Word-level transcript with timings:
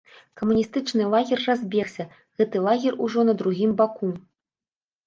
Камуністычны 0.39 1.03
лагер 1.15 1.39
разбегся, 1.49 2.09
гэты 2.41 2.65
лагер 2.71 2.93
ужо 3.11 3.19
на 3.31 3.41
другім 3.45 3.71
баку. 3.85 4.13